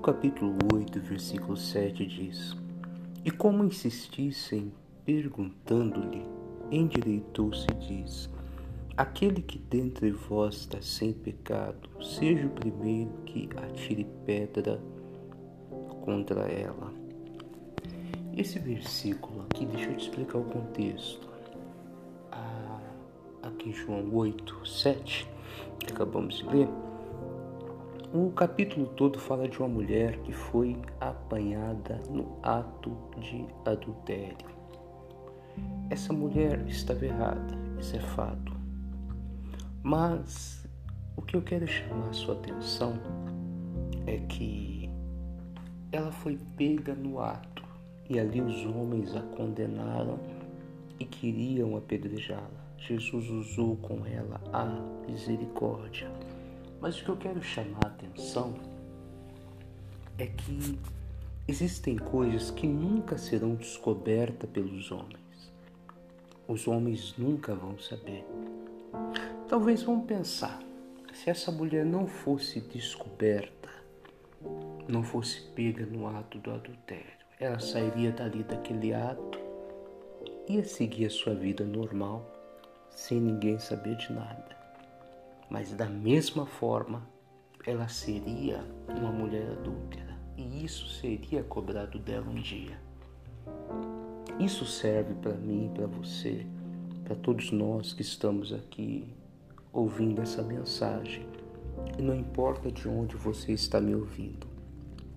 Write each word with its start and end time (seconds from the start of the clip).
capítulo 0.00 0.56
8, 0.72 0.98
versículo 0.98 1.56
7 1.58 2.06
diz: 2.06 2.56
E 3.22 3.30
como 3.30 3.64
insistissem, 3.64 4.72
perguntando-lhe, 5.04 6.26
endireitou-se 6.70 7.66
e 7.70 7.74
diz: 7.74 8.30
Aquele 8.96 9.42
que 9.42 9.58
dentre 9.58 10.10
vós 10.10 10.56
está 10.56 10.80
sem 10.80 11.12
pecado, 11.12 11.90
seja 12.02 12.46
o 12.46 12.50
primeiro 12.50 13.10
que 13.26 13.50
atire 13.56 14.06
pedra 14.24 14.80
contra 16.02 16.48
ela. 16.50 16.94
Esse 18.34 18.58
versículo 18.58 19.42
aqui, 19.42 19.66
deixa 19.66 19.90
eu 19.90 19.96
te 19.98 20.04
explicar 20.04 20.38
o 20.38 20.44
contexto. 20.44 21.28
Ah, 22.32 22.80
aqui 23.42 23.68
em 23.68 23.72
João 23.74 24.14
8, 24.14 24.66
7, 24.66 25.28
que 25.78 25.92
acabamos 25.92 26.38
de 26.38 26.46
ler, 26.46 26.68
o 28.12 28.32
capítulo 28.32 28.86
todo 28.88 29.20
fala 29.20 29.48
de 29.48 29.56
uma 29.60 29.68
mulher 29.68 30.18
que 30.22 30.32
foi 30.32 30.76
apanhada 31.00 32.00
no 32.10 32.38
ato 32.42 32.90
de 33.20 33.46
adultério. 33.64 34.50
Essa 35.88 36.12
mulher 36.12 36.66
estava 36.66 37.06
errada, 37.06 37.54
isso 37.78 37.94
é 37.94 38.00
fato. 38.00 38.52
Mas 39.82 40.66
o 41.16 41.22
que 41.22 41.36
eu 41.36 41.42
quero 41.42 41.68
chamar 41.68 42.12
sua 42.12 42.34
atenção 42.34 42.94
é 44.06 44.16
que 44.18 44.90
ela 45.92 46.10
foi 46.10 46.36
pega 46.56 46.94
no 46.94 47.20
ato 47.20 47.64
e 48.08 48.18
ali 48.18 48.40
os 48.40 48.66
homens 48.66 49.14
a 49.14 49.22
condenaram 49.22 50.18
e 50.98 51.04
queriam 51.04 51.76
apedrejá-la. 51.76 52.60
Jesus 52.76 53.30
usou 53.30 53.76
com 53.76 54.04
ela 54.04 54.40
a 54.52 54.64
misericórdia. 55.08 56.10
Mas 56.80 56.98
o 56.98 57.04
que 57.04 57.08
eu 57.10 57.16
quero 57.16 57.42
chamar 57.42 57.84
a 57.84 57.88
atenção 57.88 58.54
é 60.18 60.26
que 60.26 60.78
existem 61.46 61.96
coisas 61.96 62.50
que 62.50 62.66
nunca 62.66 63.18
serão 63.18 63.54
descobertas 63.54 64.48
pelos 64.50 64.90
homens. 64.90 65.52
Os 66.48 66.66
homens 66.66 67.14
nunca 67.18 67.54
vão 67.54 67.78
saber. 67.78 68.24
Talvez 69.48 69.82
vão 69.82 70.00
pensar, 70.00 70.58
se 71.12 71.28
essa 71.28 71.52
mulher 71.52 71.84
não 71.84 72.06
fosse 72.06 72.60
descoberta, 72.60 73.68
não 74.88 75.02
fosse 75.02 75.42
pega 75.54 75.84
no 75.84 76.06
ato 76.06 76.38
do 76.38 76.50
adultério, 76.50 77.20
ela 77.38 77.58
sairia 77.58 78.12
dali 78.12 78.42
daquele 78.42 78.94
ato, 78.94 79.38
ia 80.48 80.64
seguir 80.64 81.06
a 81.06 81.10
sua 81.10 81.34
vida 81.34 81.64
normal, 81.64 82.24
sem 82.90 83.20
ninguém 83.20 83.58
saber 83.58 83.96
de 83.96 84.12
nada. 84.12 84.59
Mas 85.50 85.72
da 85.72 85.86
mesma 85.86 86.46
forma, 86.46 87.02
ela 87.66 87.88
seria 87.88 88.64
uma 88.88 89.10
mulher 89.10 89.50
adúltera 89.50 90.16
e 90.36 90.64
isso 90.64 90.86
seria 90.86 91.42
cobrado 91.42 91.98
dela 91.98 92.30
um 92.30 92.40
dia. 92.40 92.78
Isso 94.38 94.64
serve 94.64 95.12
para 95.14 95.34
mim, 95.34 95.70
para 95.74 95.86
você, 95.86 96.46
para 97.04 97.16
todos 97.16 97.50
nós 97.50 97.92
que 97.92 98.00
estamos 98.00 98.52
aqui 98.52 99.06
ouvindo 99.72 100.22
essa 100.22 100.42
mensagem. 100.42 101.26
E 101.98 102.02
não 102.02 102.14
importa 102.14 102.70
de 102.70 102.88
onde 102.88 103.16
você 103.16 103.52
está 103.52 103.80
me 103.80 103.94
ouvindo, 103.94 104.46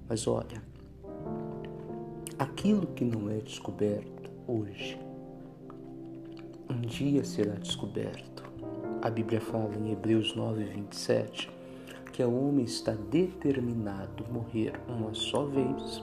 mas 0.10 0.28
olha, 0.28 0.62
aquilo 2.38 2.88
que 2.88 3.06
não 3.06 3.30
é 3.30 3.38
descoberto 3.38 4.30
hoje, 4.48 5.00
um 6.70 6.82
dia 6.82 7.24
será 7.24 7.54
descoberto. 7.56 8.53
A 9.04 9.10
Bíblia 9.10 9.42
fala 9.42 9.76
em 9.76 9.92
Hebreus 9.92 10.34
9, 10.34 10.64
27 10.64 11.52
que 12.14 12.24
o 12.24 12.48
homem 12.48 12.64
está 12.64 12.94
determinado 12.94 14.24
a 14.24 14.32
morrer 14.32 14.80
uma 14.88 15.14
só 15.14 15.44
vez, 15.44 16.02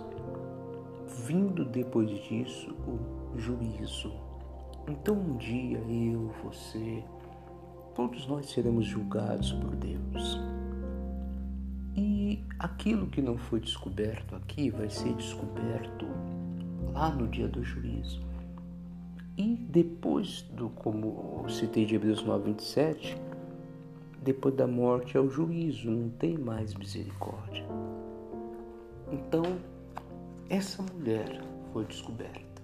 vindo 1.25 1.65
depois 1.65 2.11
disso 2.25 2.71
o 2.87 3.39
juízo. 3.39 4.13
Então 4.87 5.15
um 5.15 5.39
dia 5.39 5.79
eu, 5.79 6.31
você, 6.45 7.03
todos 7.95 8.27
nós 8.27 8.51
seremos 8.51 8.85
julgados 8.85 9.51
por 9.51 9.75
Deus. 9.77 10.39
E 11.97 12.45
aquilo 12.59 13.07
que 13.07 13.23
não 13.23 13.39
foi 13.39 13.61
descoberto 13.61 14.37
aqui 14.37 14.69
vai 14.69 14.91
ser 14.91 15.15
descoberto 15.15 16.07
lá 16.93 17.09
no 17.09 17.27
dia 17.29 17.49
do 17.49 17.65
juízo. 17.65 18.21
Depois 19.61 20.43
do, 20.43 20.71
como 20.71 21.49
citei 21.49 21.85
de 21.85 21.95
Hebreus 21.95 22.23
9, 22.23 22.51
27, 22.51 23.17
depois 24.23 24.55
da 24.55 24.67
morte 24.67 25.17
é 25.17 25.21
o 25.21 25.31
juízo, 25.31 25.91
não 25.91 26.11
tem 26.11 26.37
mais 26.37 26.75
misericórdia. 26.75 27.65
Então, 29.13 29.43
essa 30.49 30.83
mulher 30.83 31.41
foi 31.73 31.85
descoberta. 31.85 32.63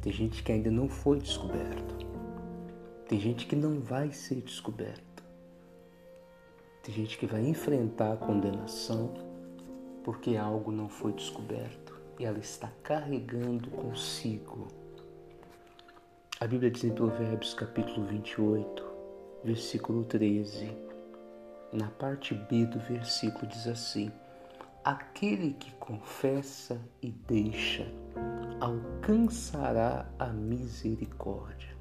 Tem 0.00 0.12
gente 0.12 0.42
que 0.42 0.50
ainda 0.50 0.70
não 0.70 0.88
foi 0.88 1.18
descoberto. 1.18 2.06
Tem 3.06 3.20
gente 3.20 3.46
que 3.46 3.54
não 3.54 3.78
vai 3.80 4.10
ser 4.10 4.36
descoberta. 4.36 5.22
Tem 6.82 6.94
gente 6.94 7.18
que 7.18 7.26
vai 7.26 7.46
enfrentar 7.46 8.14
a 8.14 8.16
condenação 8.16 9.12
porque 10.02 10.36
algo 10.36 10.72
não 10.72 10.88
foi 10.88 11.12
descoberto 11.12 11.96
e 12.18 12.24
ela 12.24 12.38
está 12.38 12.68
carregando 12.82 13.70
consigo. 13.70 14.66
A 16.42 16.46
Bíblia 16.48 16.72
diz 16.72 16.82
em 16.82 16.90
Provérbios 16.90 17.54
capítulo 17.54 18.04
28, 18.04 18.84
versículo 19.44 20.02
13, 20.02 20.76
na 21.72 21.86
parte 21.86 22.34
B 22.34 22.66
do 22.66 22.80
versículo 22.80 23.46
diz 23.46 23.68
assim: 23.68 24.10
Aquele 24.84 25.52
que 25.52 25.70
confessa 25.74 26.80
e 27.00 27.12
deixa 27.12 27.86
alcançará 28.58 30.04
a 30.18 30.26
misericórdia. 30.32 31.76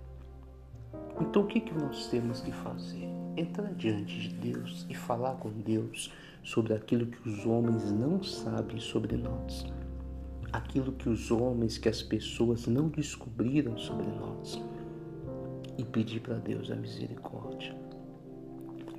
Então, 1.19 1.41
o 1.41 1.47
que, 1.47 1.59
que 1.59 1.73
nós 1.73 2.05
temos 2.09 2.41
que 2.41 2.51
fazer? 2.51 3.09
Entrar 3.35 3.73
diante 3.73 4.29
de 4.29 4.53
Deus 4.53 4.85
e 4.87 4.93
falar 4.93 5.37
com 5.37 5.49
Deus 5.49 6.13
sobre 6.43 6.75
aquilo 6.75 7.07
que 7.07 7.27
os 7.27 7.47
homens 7.47 7.91
não 7.91 8.21
sabem 8.21 8.79
sobre 8.79 9.17
nós, 9.17 9.65
aquilo 10.51 10.91
que 10.91 11.09
os 11.09 11.31
homens, 11.31 11.77
que 11.77 11.89
as 11.89 12.01
pessoas 12.01 12.67
não 12.67 12.89
descobriram 12.89 13.77
sobre 13.77 14.07
nós, 14.07 14.61
e 15.77 15.83
pedir 15.83 16.19
para 16.19 16.35
Deus 16.35 16.69
a 16.69 16.75
misericórdia. 16.75 17.75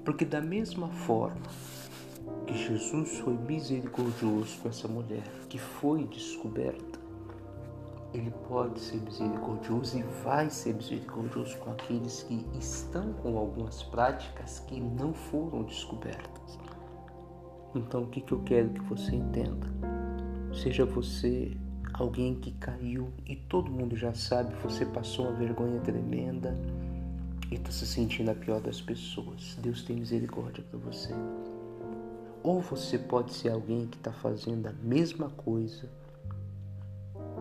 Porque, 0.05 0.25
da 0.25 0.41
mesma 0.41 0.89
forma 0.89 1.43
que 2.47 2.57
Jesus 2.57 3.19
foi 3.19 3.35
misericordioso 3.35 4.59
com 4.61 4.69
essa 4.69 4.89
mulher 4.89 5.23
que 5.49 5.59
foi 5.59 6.05
descoberta, 6.07 7.01
ele 8.13 8.33
pode 8.49 8.79
ser 8.79 9.01
misericordioso 9.01 9.99
e 9.99 10.03
vai 10.23 10.51
ser 10.51 10.75
misericordioso 10.75 11.57
com 11.59 11.71
aqueles 11.71 12.23
que 12.25 12.47
estão 12.59 13.13
com 13.15 13.39
algumas 13.39 13.83
práticas 13.85 14.59
que 14.61 14.81
não 14.81 15.15
foram 15.15 15.63
descobertas. 15.63 16.59
Então, 17.75 18.03
o 18.03 18.07
que, 18.09 18.21
que 18.21 18.33
eu 18.33 18.43
quero 18.43 18.69
que 18.69 18.83
você 18.83 19.17
entenda? 19.17 19.67
Seja 20.55 20.85
você 20.85 21.57
alguém 21.95 22.35
que 22.35 22.53
caiu 22.53 23.11
e 23.27 23.37
todo 23.37 23.71
mundo 23.71 23.97
já 23.97 24.15
sabe, 24.15 24.55
você 24.63 24.85
passou 24.85 25.27
uma 25.27 25.35
vergonha 25.35 25.81
tremenda 25.81 26.57
e 27.51 27.55
está 27.55 27.71
se 27.71 27.87
sentindo 27.87 28.31
a 28.31 28.35
pior 28.35 28.61
das 28.61 28.81
pessoas. 28.81 29.57
Deus 29.61 29.83
tem 29.83 29.97
misericórdia 29.97 30.63
para 30.71 30.79
você. 30.79 31.13
Ou 32.43 32.61
você 32.61 32.99
pode 32.99 33.33
ser 33.33 33.51
alguém 33.51 33.87
que 33.87 33.97
está 33.97 34.13
fazendo 34.13 34.67
a 34.67 34.73
mesma 34.73 35.31
coisa 35.31 35.89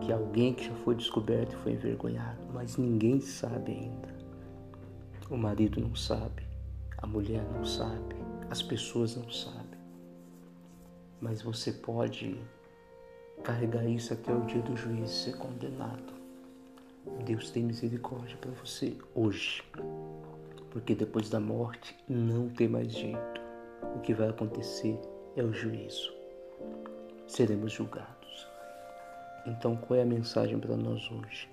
que 0.00 0.12
alguém 0.12 0.54
que 0.54 0.64
já 0.64 0.74
foi 0.76 0.94
descoberto 0.94 1.52
e 1.52 1.56
foi 1.62 1.72
envergonhado, 1.72 2.46
mas 2.52 2.76
ninguém 2.76 3.20
sabe 3.20 3.72
ainda. 3.72 4.08
O 5.30 5.36
marido 5.36 5.80
não 5.80 5.94
sabe, 5.94 6.42
a 6.98 7.06
mulher 7.06 7.44
não 7.52 7.64
sabe, 7.64 8.16
as 8.50 8.62
pessoas 8.62 9.16
não 9.16 9.30
sabem. 9.30 9.80
Mas 11.20 11.40
você 11.40 11.72
pode 11.72 12.40
carregar 13.42 13.84
isso 13.84 14.12
até 14.12 14.32
o 14.32 14.42
dia 14.42 14.62
do 14.62 14.76
juízo 14.76 15.12
ser 15.12 15.36
condenado. 15.36 16.12
Deus 17.24 17.50
tem 17.50 17.64
misericórdia 17.64 18.36
para 18.40 18.52
você 18.52 18.96
hoje, 19.14 19.62
porque 20.70 20.94
depois 20.94 21.28
da 21.28 21.40
morte 21.40 21.96
não 22.08 22.48
tem 22.48 22.68
mais 22.68 22.92
jeito. 22.92 23.42
O 23.96 24.00
que 24.00 24.14
vai 24.14 24.28
acontecer 24.28 24.98
é 25.36 25.42
o 25.42 25.52
juízo. 25.52 26.12
Seremos 27.26 27.72
julgados. 27.72 28.46
Então, 29.44 29.76
qual 29.76 29.98
é 29.98 30.02
a 30.02 30.06
mensagem 30.06 30.58
para 30.58 30.76
nós 30.76 31.10
hoje? 31.10 31.50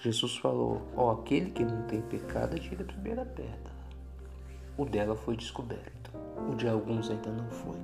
Jesus 0.00 0.36
falou: 0.36 0.82
Ó, 0.94 1.06
oh, 1.06 1.10
aquele 1.20 1.50
que 1.50 1.64
não 1.64 1.82
tem 1.86 2.02
pecado, 2.02 2.54
atira 2.54 2.82
a 2.82 2.86
primeira 2.86 3.24
pedra. 3.24 3.74
O 4.76 4.84
dela 4.84 5.16
foi 5.16 5.36
descoberto, 5.36 6.10
o 6.50 6.54
de 6.54 6.68
alguns 6.68 7.10
ainda 7.10 7.30
não 7.32 7.48
foi. 7.50 7.78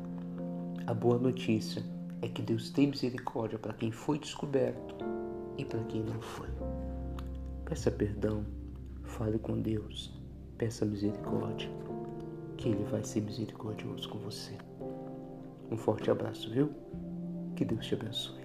A 0.86 0.92
boa 0.92 1.16
notícia 1.16 1.82
é 2.22 2.28
que 2.28 2.40
Deus 2.40 2.70
tem 2.70 2.86
misericórdia 2.86 3.58
para 3.58 3.74
quem 3.74 3.90
foi 3.90 4.19
descoberto 4.19 4.94
e 5.58 5.64
para 5.64 5.82
quem 5.84 6.02
não 6.02 6.20
foi. 6.20 6.48
Peça 7.64 7.90
perdão, 7.90 8.46
fale 9.02 9.38
com 9.38 9.60
Deus, 9.60 10.12
peça 10.56 10.86
misericórdia, 10.86 11.69
que 12.56 12.69
Ele 12.69 12.84
vai 12.84 13.02
ser 13.02 13.20
misericordioso 13.22 14.08
com 14.08 14.19
você. 14.19 14.56
Um 15.70 15.76
forte 15.76 16.10
abraço, 16.10 16.50
viu? 16.50 16.70
Que 17.56 17.64
Deus 17.64 17.84
te 17.86 17.94
abençoe. 17.94 18.41